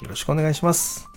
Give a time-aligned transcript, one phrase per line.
[0.00, 1.08] よろしくお願いします。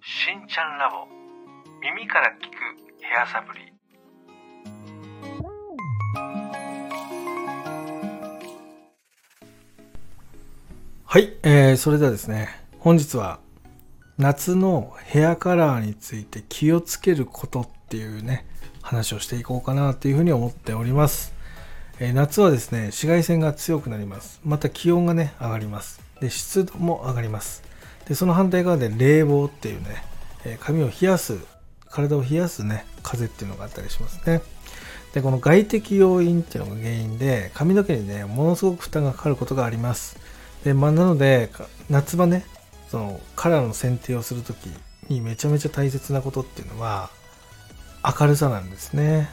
[0.00, 1.06] しんちゃんラボ
[1.80, 3.72] 耳から聞くヘアサプリ
[11.04, 13.40] はい、えー、それではですね本日は
[14.16, 18.46] 夏のヘアカラーについて気をつけることっていうね
[18.80, 21.41] 話をしていこうかなというふうに思っております。
[22.04, 24.40] え夏はですね、紫外線が強くなります。
[24.44, 26.00] また気温がね、上がります。
[26.20, 27.62] で、湿度も上がります。
[28.08, 30.02] で、その反対側で冷房っていうね、
[30.44, 31.38] え髪を冷やす、
[31.88, 34.40] 体を冷やすね、風っていうのがあったりしますね。
[35.14, 40.18] で、この外的要因っていうのが原因で、髪の毛にね、ものすごく負担がかかることがあります。
[40.64, 41.50] で、まあ、なので、
[41.88, 42.44] 夏場ね、
[42.90, 44.66] そのカラーの選定をするとき
[45.08, 47.10] にめちゃめちゃ大切なことっていうのは、
[48.04, 49.30] 明るさなんですね。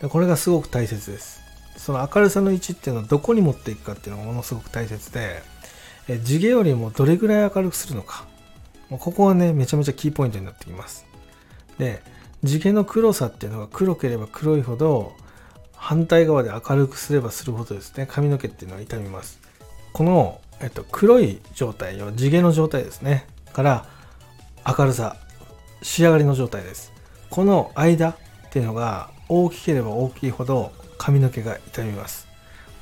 [0.00, 1.43] でこれがすごく大切です。
[1.76, 5.42] その明るさの位置っていうのはどこに持っていくかっていうのがものすごく大切で、
[6.08, 8.26] え地毛よりもどれぐらい明るくするのか。
[8.90, 11.06] ここはね、めちゃめちゃキーポイントになってきます。
[11.78, 12.02] で、
[12.42, 15.12] 地毛の黒さっていうのが黒ければ黒いほど、
[15.72, 19.40] 反対側で明るくすればするほどですね、髪の毛っていうのは傷みます。
[19.92, 23.26] この、えっと、黒い状態を地毛の状態ですね。
[23.52, 23.86] から
[24.66, 25.16] 明るさ、
[25.82, 26.92] 仕上がりの状態です。
[27.30, 28.16] この間っ
[28.50, 32.26] ていうのが大きければ大きいほど髪の毛が傷みます。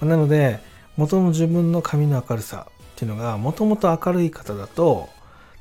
[0.00, 0.60] なので、
[0.96, 5.08] 元の自分の髪の明るさっていうのが、もともと明るい方だと、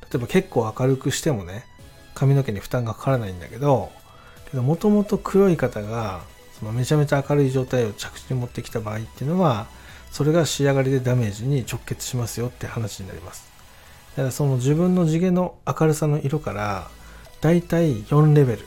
[0.02, 1.66] 例えば結構明るくしてもね、
[2.16, 3.91] 髪の毛に負担がかからないんだけど、
[4.50, 6.22] けどもともと黒い方が、
[6.59, 9.68] そのめちゃめちゃ明るい状態を着地に持ってきた場合っていうのは、
[10.12, 13.50] それが仕上がりでダメージに直結しますよって話になります。
[14.18, 16.90] だからその自分の地毛の明るさの色から、
[17.40, 18.66] だいたい4レベル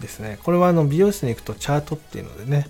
[0.00, 0.38] ですね。
[0.42, 2.68] これはあの美容室に行くとチャートっていうのでね、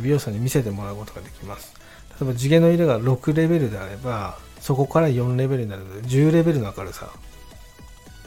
[0.00, 1.74] 美容師さんに見せてもらうことができます。
[2.20, 7.10] 例えば地毛の色が6レベルであれば、そこから4レベルになるので、10レベルの明るさ。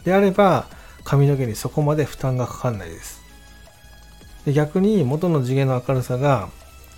[0.04, 0.68] であれば、
[1.04, 3.22] 髪の毛にそこまで負担がかかんないです。
[4.46, 6.50] で逆に元の地毛の明るさが、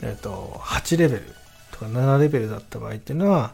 [0.02, 1.24] えっと、8レベル
[1.72, 3.53] とか7レベルだった場合っていうのは、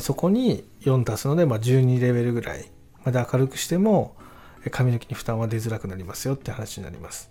[0.00, 2.70] そこに4足すので、まあ、12レベルぐらい
[3.04, 4.14] まで明るくしても、
[4.70, 7.29] 髪の毛に負担は出づらくなりますよって話になります。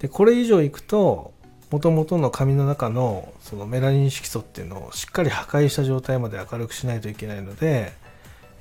[0.00, 1.32] で、これ以上いくと、
[1.70, 7.92] もともとの髪の中のそのメラニン色素っていうのをしっかり破壊した状態まで明るくしないといけないので、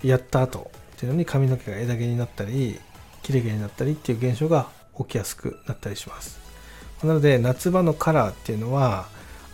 [0.03, 2.79] やった後っていうのに髪の毛が枝毛になったり、
[3.23, 4.67] 切れ毛になったりっていう現象が
[4.97, 6.39] 起きやすくなったりします。
[7.03, 9.07] なので、夏場のカラーっていうのは、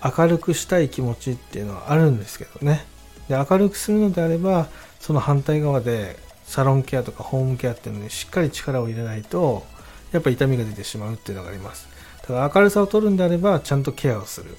[0.04, 2.86] 明るくしたい気持ちっていうのはあるんですけどね。
[3.30, 4.68] で明るくするのであれば、
[5.00, 9.66] その反対側でサロンケアとかホームケアっていうのにしっかり力を入れないと、
[10.14, 11.90] やっぱ痛みが出てしまうっていうのがあります。
[12.28, 14.56] だ明るさを取るんであれば、ちゃんとケアをする。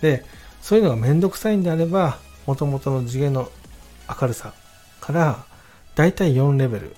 [0.00, 0.24] で、
[0.62, 3.50] そういうのがめんどくさいんであれば、もともとの次元の
[4.08, 4.54] 明るさ
[5.00, 5.44] から、
[5.94, 6.96] だいたい4レベル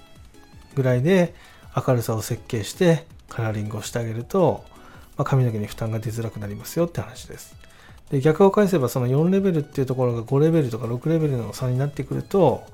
[0.75, 1.35] ぐらいで
[1.75, 4.65] 明るさを設計してカラーリングをしてあげると、
[5.17, 7.57] まあ、髪の毛に負担が出づらくなりますよって話です。
[8.11, 12.65] で逆を返せばその4レベルっていうところが5レベルとか6レベルの差になってくると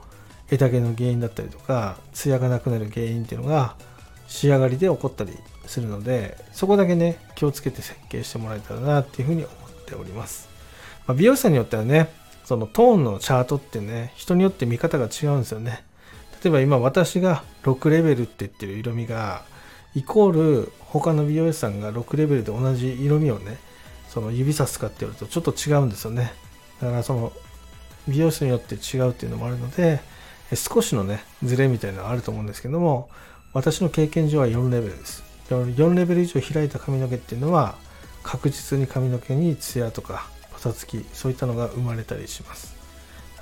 [0.51, 3.77] 枝毛の原因だったりとかツヤがなくなる原因っていうのが
[4.27, 5.33] 仕上がりで起こったり
[5.67, 10.49] するのでそこだけね気をつけて設計してもらえたらなっていうふうに思っております、
[11.07, 12.09] まあ、美容師さんによってはね
[12.45, 15.85] そのトーンのチャートってね人によって見方が違うんですよね。
[16.45, 19.43] 例えば今私が6レベルって言ってる色味が
[19.97, 20.31] イコー
[20.63, 23.57] ル他の美容師さんが6レベルで同じ色味をね
[24.09, 26.35] その指さすかって言われるとちょっと違うんですよね。
[26.81, 27.33] だからその
[28.07, 30.01] 美容師によって違うっていうのもあるので
[30.55, 33.09] 少しのねズレみたいなのがあると思うんですけども
[33.53, 35.25] 私の経験上は4レベルです。
[35.49, 37.77] 4レベル以上開いた髪の毛っていうのは
[38.23, 42.75] 確実に髪の毛にツヤとかパサつきそういったのが生まれたりします。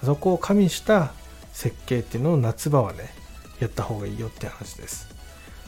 [0.02, 1.12] そこを加味した
[1.52, 3.14] 設計っていうのを夏場はね
[3.60, 5.08] やった方がいいよって話です。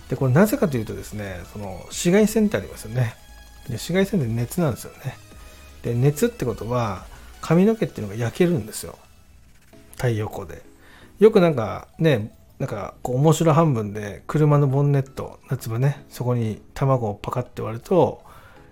[0.08, 3.14] でこれなぜかというとですねその紫外線ってありますよね。
[3.66, 5.16] で紫外線って熱なんですよね。
[5.82, 7.06] で熱ってことは
[7.40, 8.98] 髪の毛っていうのが焼けるんですよ。
[9.96, 10.62] 太陽光で。
[11.18, 18.22] よくなんかねなんかこう面白半分で車のボンネット夏場ねそこに卵をパカッて割ると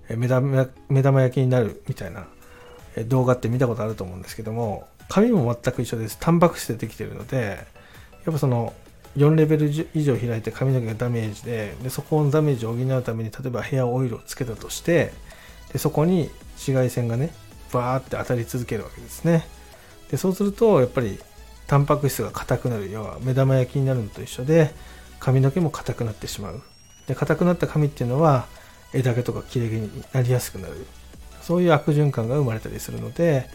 [0.09, 2.27] 目玉目玉焼きになるみたいな
[3.07, 6.17] 動画って見たことあると思うんですけども紙も全く一緒です。
[6.19, 7.59] タンパク質でできてるので
[8.25, 8.73] やっぱその
[9.17, 15.13] 4レベル以上開いて髪の毛がダメージででそこのダメージを補うために例えばヘアオイルをつけたとして
[15.73, 17.31] でそこに紫外線がね
[17.73, 19.47] バーって当たり続けるわけですね。
[20.11, 21.19] でそうするとやっぱり
[21.67, 24.75] タンパク質が硬くなる要は目玉焼きになるのと一緒で
[25.19, 26.63] 髪の毛も硬くなってしまう。
[27.07, 28.47] で硬くなった髪っていうのは
[28.93, 30.87] 枝毛とか切れ毛になりやすくなる。
[31.41, 33.49] そういう悪循環が生まれたりするので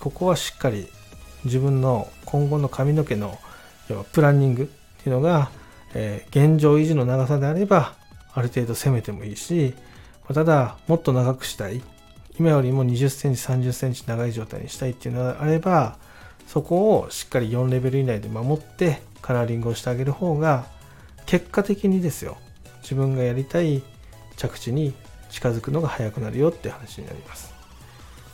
[0.00, 0.88] ここはしっかり
[1.44, 3.38] 自分の今後の髪の毛の
[3.88, 4.66] 要はプランニングっ
[5.02, 5.50] ていうのが、
[5.94, 7.94] えー、現状維持の長さであれば
[8.34, 9.74] ある程度攻めてもいいし、
[10.32, 11.82] ただもっと長くしたい。
[12.38, 15.96] 今よりも20センチ30センチ長い状態にしたいっていうのがあれば
[16.48, 20.66] そこをしっかり4レベル以内で守ってカラーリングをしてあげる方が
[21.26, 22.38] 結果的にですよ
[22.82, 23.82] 自分がやりたい
[24.36, 24.94] 着地に
[25.30, 27.52] 近づくのが早くなるよって話になります。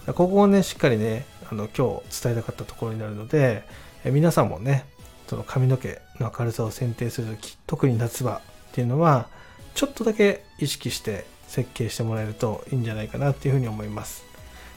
[0.07, 3.65] ここをねしっかりねあの今日伝えたかったところになるので
[4.05, 4.85] 皆さんもね
[5.27, 8.41] その髪の毛の明るさを選定するとき特に夏場っ
[8.73, 9.29] ていうのは
[9.75, 14.25] ちょっとだけ意識して設計してもらえるといいんじゃないかなっていうふうに思います。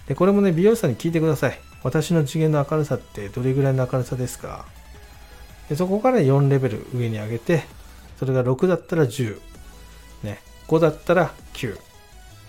[0.07, 1.66] でこれもね美容師さんに聞いてください。
[1.87, 4.65] 私の次元の明るさってどれぐらいの明るさですか？
[5.69, 7.63] でそこから4レベル上に上げて
[8.19, 9.39] それが6だったら10、
[10.23, 11.79] ね、5だったら9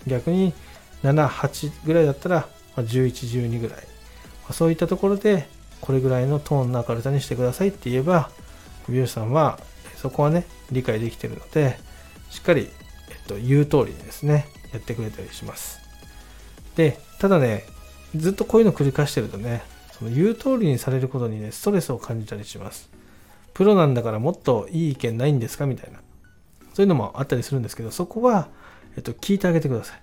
[0.07, 0.53] 逆に
[1.03, 3.79] 7、8ぐらいだったら11、12ぐらい。
[4.51, 5.47] そういったところで
[5.79, 8.29] これぐらいのトーンの明るさにしてくださいって言えば
[8.89, 9.57] 美容師さんは
[9.95, 11.79] そこはね理解できてるので
[12.29, 12.67] しっかり、
[13.09, 15.79] えっと、言う通りにですねやってくれたりします。
[16.75, 17.63] でただね
[18.15, 19.61] ずっとこういうの繰り返してるとね
[19.91, 22.89] その言う通りにされることにねストレスを感じたりします。
[23.53, 25.99] プロなんだからもっといい意見ないんですかみたいな。
[26.73, 28.47] そういうのもあったりするんですけどそこは、
[28.95, 30.01] えっと、聞いてあげてください。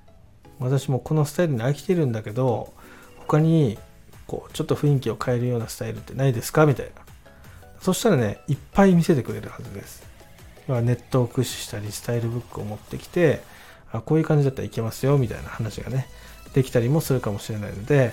[0.59, 2.73] 私もこのスタイルに飽きてるんだけど
[3.19, 3.79] 他に
[4.27, 7.03] こうちょっと雰囲気を変えるようなスタイルってないですかみたいな。
[7.81, 10.05] そしたらねいっぱい見せてくれるはずです。
[10.69, 13.41] ネットを駆使したりスタイルブックを持ってきて
[13.93, 16.09] あこういう感じだったらいけますよみたいな話がね
[16.55, 18.13] できたりもするかもしれないので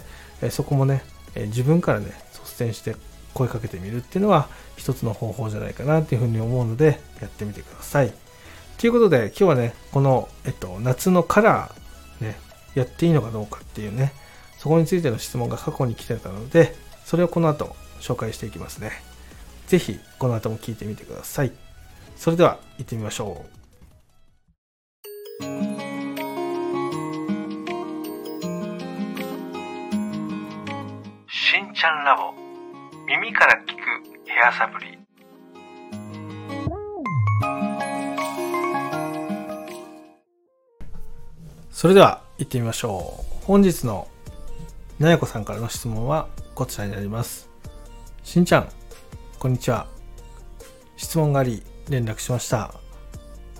[0.49, 1.03] そこもね
[1.35, 2.95] 自分からね率先して
[3.33, 8.13] 声かけてみるっていうのは一つの方法じゃないかなっていうふうに思うのでやってみてください
[8.77, 12.35] ということで今日はねこの、えっと、夏のカラーね
[12.75, 14.13] やっていいのかどうかっていうね
[14.63, 18.91] そこについての質問が過去に来てたので、それをこの後紹介していきますね。
[19.67, 21.51] ぜひこの後も聞いてみてください。
[22.15, 23.62] それでは行ってみましょう。
[31.83, 32.33] ちゃんラボ
[33.05, 33.81] 耳から聞く
[34.25, 34.97] ヘアサプリ
[41.69, 44.07] それでは行ってみましょう本日の
[44.97, 47.49] なやこさんからの質問はこちらになります。
[48.23, 48.69] しんちゃん、
[49.37, 49.87] こんにちは。
[50.95, 52.75] 質問があり連絡しました。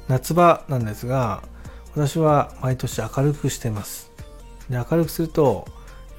[0.08, 1.44] 夏場なんですが、
[1.92, 4.14] 私は毎年明るくしています。
[4.70, 5.68] 明るくすると、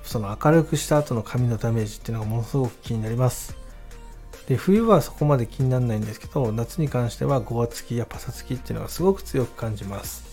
[0.04, 3.56] その明るくした後の髪のダメージっていうのがものすごく気になります。
[4.46, 10.24] で冬はそこまで気にならないんですけど夏に関してはごわつきやパサつきっていうのがすごく強く感じます。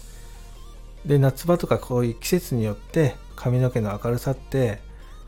[1.05, 4.79] で夏場とかこういう季節によって髪の毛の明るさって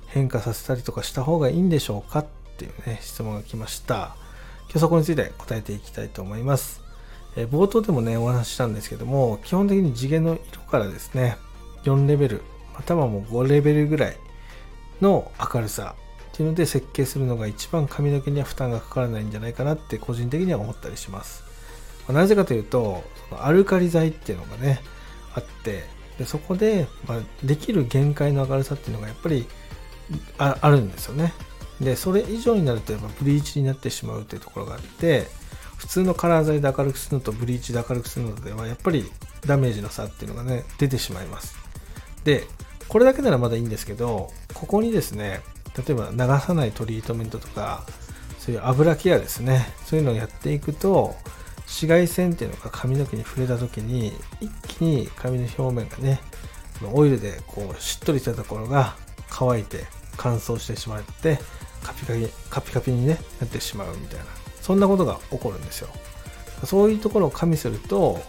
[0.07, 2.25] 変化させたりとかした方がいいんでしょうかっ
[2.57, 4.15] ていうね質問が来ました。
[4.65, 6.81] 今日そこについて答えていきたいと思います。
[7.35, 11.37] え冒頭でもねお話ししたんですけども基本的に地毛の色からですね
[11.83, 12.41] 4レベル
[12.75, 14.17] またはもう5レベルぐらい
[15.01, 15.95] の明るさ
[16.33, 21.43] っていうので設計するのが一番髪の毛には負担がかからないんじゃないかなって個人的には思ったりします。
[22.09, 24.81] なぜかというとそのアルカリ剤っていうのがね
[25.35, 25.85] あって
[26.17, 29.47] でそこで、まあ、できる限界の明るさっていうのがやっぱり
[30.37, 31.33] ああるんですよね。
[31.79, 35.27] でそれ以上になるとやっぱブリーチになってしまうっていうところがあって
[35.77, 39.05] 普通のカラー剤で明るくするのとブリーチで明るくするのではやっぱり
[39.45, 41.57] ダメージの差っていうのがね出てしまいます。
[42.23, 42.45] で
[42.87, 45.41] これだけならまだいいんですけどここにですね
[45.77, 47.85] 例えば流さないトリートメントとか
[48.39, 51.15] そういう油ケアですねそういうのをやっていくと
[51.65, 56.19] 紫外線っていうのが髪の毛に触れた時に一気に髪の表面がね
[56.91, 58.95] オイルでこうしっとりしたところが
[59.29, 59.85] 乾いて
[60.17, 61.39] 乾燥してしまって
[61.83, 64.25] カピカピカピカピに、ね、なってしまうみたいな
[64.61, 65.89] そんなことが起こるんですよ。
[66.65, 68.21] そういうところを加味すると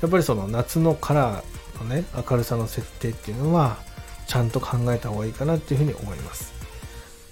[0.00, 3.78] やっぱりその夏のカラーのね明るさの設定っていうのは
[4.30, 6.52] ちゃんと考えた方がいいかなっていうふうに思います。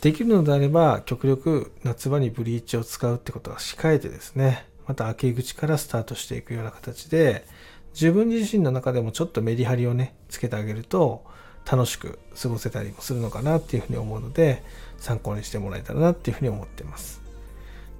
[0.00, 7.44] できるのであれば極力夏場にブリーチを使うってことは控えてですねまた開け口からスタートしていくような形で
[7.94, 11.24] 自分自身の中でもちょっとメリハリをねつけてあげると
[11.70, 14.64] 楽しく過ごせたりもするのかなっていうふうに思うので
[14.96, 17.20] 参考にしてもらえたらなっていうふうに思ってます。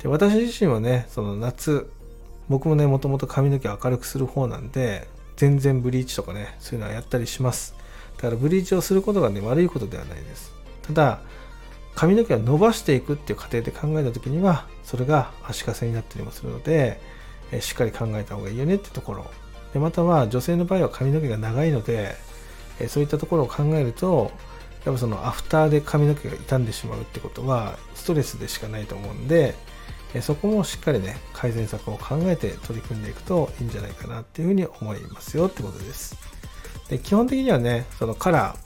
[0.03, 1.89] で私自身はねその夏
[2.49, 7.79] 僕もねもともと髪の毛を明るくする方なんで全然ブリーチとかねそういうのはやったりします。
[8.19, 10.53] だからブリーチをすることがね悪いことではないです。
[10.83, 11.21] ただ
[11.95, 17.01] 髪の毛を伸ばしていくっていう過程で考えた時にはそれが足かせになったりもするので
[17.51, 19.27] えしっかり考えた方がいいよねってところ。
[19.73, 22.15] でまたは女性の場合は髪の毛が長いので
[22.81, 24.31] えそういったところを考えると
[24.85, 29.55] やっぱそのアフターで髪の毛が傷んでしまうってことはストレスでしかないと思うんで
[30.15, 36.17] えそこもしっかりね改善策を考えて取り組んでいくといいんじゃないかなっていうふうに思いますよってことです。
[36.89, 38.57] で基本的にはねそのカラ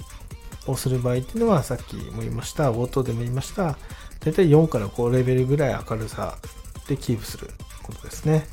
[0.67, 3.77] ーをする場合っていうのはさっきも言いました冒頭でも言いました
[4.21, 6.39] 大体4から5レベルぐらい明るさ
[6.87, 7.49] でキープする
[7.83, 8.47] ことですね。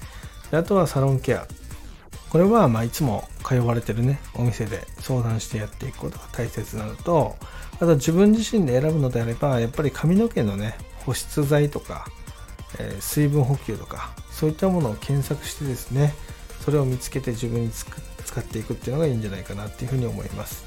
[0.51, 1.47] であとはサロンケア。
[2.29, 7.35] これはまあいつも通われてるねお店で相談してやっていくことが大切なのと
[7.75, 12.05] あと自分自身で選ぶのであればやっぱり髪の毛のね保湿剤とか、
[12.77, 16.13] えー、水分補給とかそういったものを検索してですね
[16.63, 20.63] それを見つけて自分に作っ使っていくっていうのがいいんじゃないかなっていうふうに思います。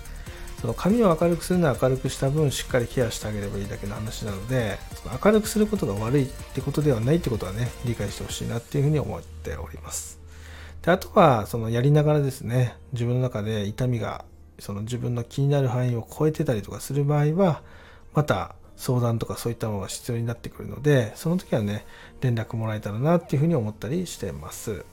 [0.61, 10.21] その髪を明るくするのは明るくした分しっかりケアしてあげればいいだけの話なのでその明るくすることが悪いってことではないってことはね理解してほしいなっていうふうに思っております。
[10.83, 14.25] であとはそのやりながらですね自分の中で痛みが
[14.61, 17.63] その自分の気になる範囲を超えてたりとかする場合は
[18.15, 21.85] また相談とかそういったものが必要になってくるのでその時はね
[22.21, 24.85] 連絡もらえたらなっていうふうに思ったりしてます。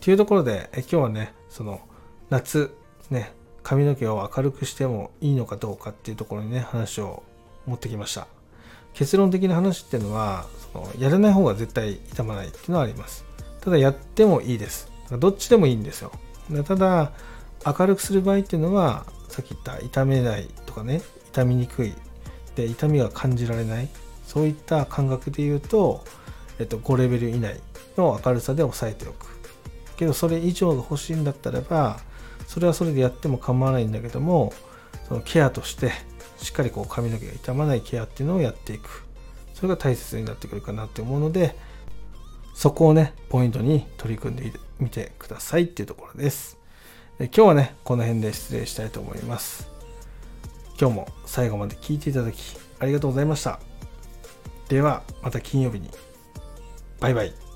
[0.00, 1.80] というところでえ今日はねその
[2.30, 2.74] 夏
[3.10, 3.32] ね。
[3.62, 7.22] 髪の毛を明るくしてもいいのかどうかっていうところにね話を
[7.66, 8.26] 持ってきました。
[8.94, 13.24] 結論的な話っていうのはそのやらない方が絶対痛まないっていうのはあります。
[13.60, 14.90] ただやってもいいです。
[15.18, 16.12] どっちでもいいんですよ。
[16.66, 17.12] ただ、
[17.64, 21.94] 明るくする場合っていうのは、さっき言った痛めないとかね、痛みにくい、
[22.56, 23.88] で、痛みが感じられない、
[24.26, 26.04] そういった感覚で言うと、
[26.58, 27.60] えっと、5レベル以内
[27.96, 29.26] の明るさで抑えておく。
[29.96, 32.00] けど、それ以上が欲しいんだったらば、
[32.48, 34.54] それはそれでやっても構わないんだけども、
[35.06, 35.92] そのケアとして、
[36.38, 39.04] しっかりこう髪の毛が傷まないケアっていうのをやっていく。
[39.52, 41.54] それが大切になってくるかなって思うので、
[42.54, 44.50] そこをね、ポイントに取り組んで
[44.80, 46.56] みてくださいっていうところです。
[47.18, 49.68] で今日はね、この辺で失礼したいと思います。
[50.80, 53.60] 今日も最後まで聞いていただきありがとうございました。
[54.68, 55.90] では、また金曜日に。
[57.00, 57.47] バイバイ。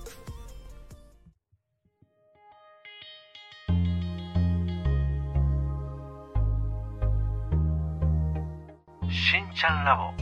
[9.84, 10.12] ラボ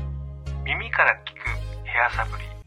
[0.64, 2.59] 耳から聞くヘアサプリ。